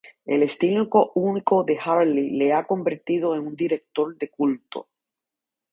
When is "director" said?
3.55-4.17